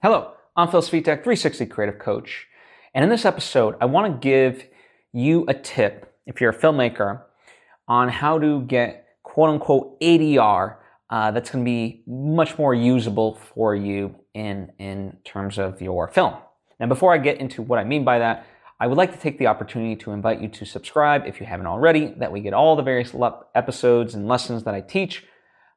[0.00, 2.46] Hello, I'm Phil Svitek, 360 Creative Coach.
[2.94, 4.64] And in this episode, I want to give
[5.12, 7.22] you a tip, if you're a filmmaker,
[7.88, 10.76] on how to get quote unquote ADR
[11.10, 16.06] uh, that's going to be much more usable for you in, in terms of your
[16.06, 16.36] film.
[16.78, 18.46] Now, before I get into what I mean by that,
[18.78, 21.66] I would like to take the opportunity to invite you to subscribe if you haven't
[21.66, 23.12] already, that we get all the various
[23.56, 25.24] episodes and lessons that I teach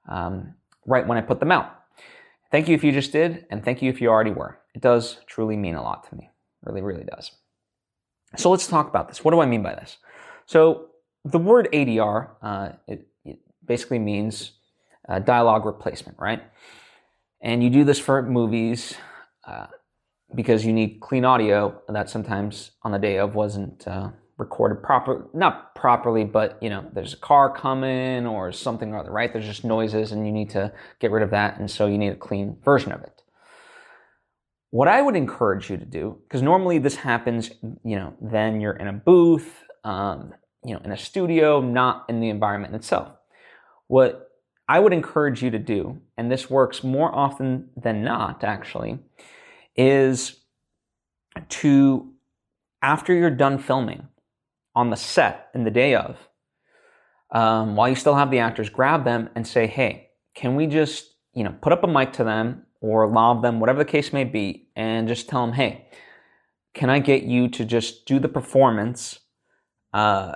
[0.08, 0.54] um,
[0.86, 1.81] right when I put them out.
[2.52, 4.60] Thank you if you just did, and thank you if you already were.
[4.76, 6.30] It does truly mean a lot to me.
[6.64, 7.32] Really, really does.
[8.36, 9.24] So let's talk about this.
[9.24, 9.98] What do I mean by this?
[10.46, 10.88] So
[11.24, 14.54] the word ADR, uh, it, it, basically means
[15.08, 16.42] uh, dialogue replacement, right?
[17.42, 18.96] And you do this for movies
[19.48, 19.68] uh,
[20.36, 24.10] because you need clean audio that sometimes on the day of wasn't uh,
[24.42, 29.12] recorded proper, not properly, but you know, there's a car coming or something or other,
[29.12, 29.32] right?
[29.32, 31.60] There's just noises and you need to get rid of that.
[31.60, 33.22] And so you need a clean version of it.
[34.72, 37.52] What I would encourage you to do, because normally this happens,
[37.84, 40.34] you know, then you're in a booth, um,
[40.66, 43.10] you know, in a studio, not in the environment itself.
[43.88, 44.32] What
[44.68, 49.00] I would encourage you to do, and this works more often than not actually,
[49.76, 50.40] is
[51.50, 52.12] to,
[52.82, 54.08] after you're done filming,
[54.76, 56.18] on the set in the day of,
[57.32, 61.16] um, while you still have the actors, grab them and say, hey, can we just,
[61.34, 64.24] you know, put up a mic to them or lob them, whatever the case may
[64.24, 65.88] be, and just tell them, hey,
[66.74, 69.20] can I get you to just do the performance
[69.94, 70.36] uh,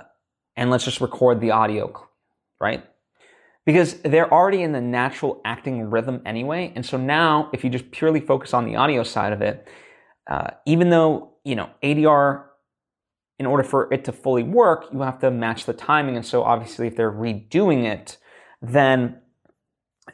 [0.56, 2.08] and let's just record the audio,
[2.60, 2.84] right?
[3.64, 6.72] Because they're already in the natural acting rhythm anyway.
[6.74, 9.66] And so now, if you just purely focus on the audio side of it,
[10.30, 12.44] uh, even though, you know, ADR
[13.38, 16.16] in order for it to fully work, you have to match the timing.
[16.16, 18.16] And so obviously if they're redoing it,
[18.62, 19.20] then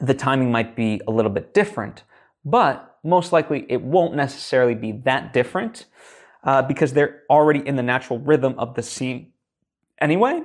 [0.00, 2.02] the timing might be a little bit different.
[2.44, 5.86] But most likely it won't necessarily be that different
[6.44, 9.32] uh, because they're already in the natural rhythm of the scene
[10.00, 10.42] anyway.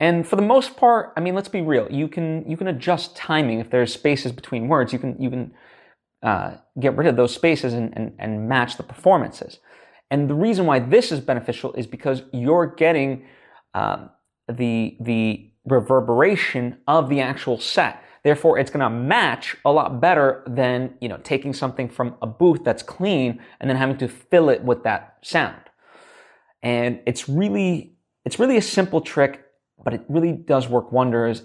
[0.00, 1.90] And for the most part, I mean, let's be real.
[1.90, 4.92] You can you can adjust timing if there's spaces between words.
[4.92, 5.54] You can you can
[6.22, 9.60] uh, get rid of those spaces and, and, and match the performances.
[10.14, 13.24] And the reason why this is beneficial is because you're getting
[13.74, 14.10] um,
[14.46, 18.00] the the reverberation of the actual set.
[18.22, 22.28] Therefore, it's going to match a lot better than you know taking something from a
[22.28, 25.62] booth that's clean and then having to fill it with that sound.
[26.62, 29.44] And it's really it's really a simple trick,
[29.82, 31.42] but it really does work wonders.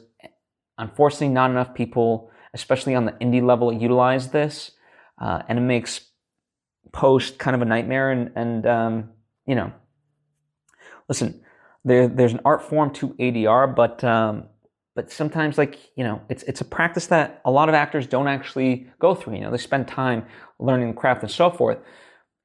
[0.78, 4.74] Unfortunately, not enough people, especially on the indie level, utilize this,
[5.20, 6.09] uh, and it makes
[6.92, 9.10] post kind of a nightmare and and um,
[9.46, 9.72] you know
[11.08, 11.42] listen
[11.86, 14.46] there there's an art form to ADR but um,
[14.96, 18.28] but sometimes like you know it's it's a practice that a lot of actors don't
[18.28, 20.26] actually go through you know they spend time
[20.60, 21.78] learning craft and so forth.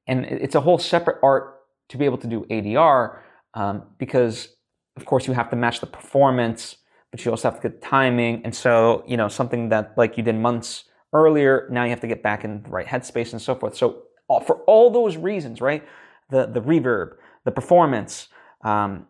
[0.07, 1.55] And it's a whole separate art
[1.89, 3.19] to be able to do ADR
[3.55, 4.55] um, because
[4.97, 6.77] of course you have to match the performance
[7.11, 8.41] but you also have to get timing.
[8.43, 12.07] And so you know something that like you did months earlier now you have to
[12.07, 13.75] get back in the right headspace and so forth.
[13.75, 15.83] So for all those reasons, right?
[16.29, 18.27] The the reverb, the performance,
[18.63, 19.07] um,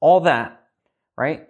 [0.00, 0.62] all that,
[1.16, 1.48] right?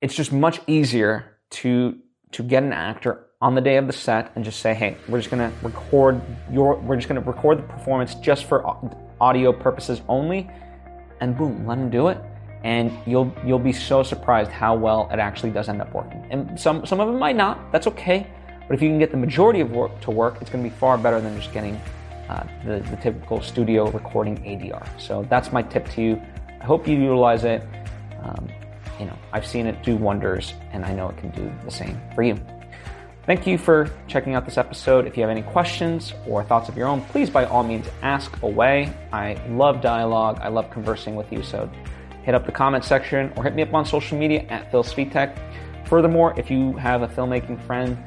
[0.00, 1.98] It's just much easier to
[2.32, 5.18] to get an actor on the day of the set and just say, hey, we're
[5.18, 6.20] just gonna record
[6.50, 8.64] your, we're just gonna record the performance just for
[9.20, 10.48] audio purposes only,
[11.20, 12.18] and boom, let them do it,
[12.64, 16.24] and you'll you'll be so surprised how well it actually does end up working.
[16.30, 17.72] And some some of it might not.
[17.72, 18.26] That's okay.
[18.68, 20.96] But if you can get the majority of work to work, it's to be far
[20.96, 21.80] better than just getting
[22.32, 24.86] uh, the, the typical studio recording ADR.
[24.98, 26.22] So that's my tip to you.
[26.60, 27.62] I hope you utilize it.
[28.22, 28.48] Um,
[28.98, 32.00] you know, I've seen it do wonders, and I know it can do the same
[32.14, 32.40] for you.
[33.26, 35.06] Thank you for checking out this episode.
[35.06, 38.40] If you have any questions or thoughts of your own, please by all means ask
[38.42, 38.92] away.
[39.12, 40.38] I love dialogue.
[40.40, 41.42] I love conversing with you.
[41.42, 41.70] So
[42.22, 45.38] hit up the comment section or hit me up on social media at Phil Svitek.
[45.86, 48.02] Furthermore, if you have a filmmaking friend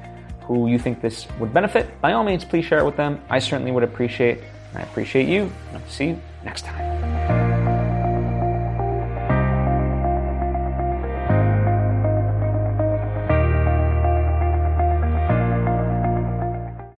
[0.47, 3.21] who you think this would benefit, by all means, please share it with them.
[3.29, 4.39] I certainly would appreciate,
[4.73, 5.51] I appreciate you.
[5.73, 7.14] I'll see you next time.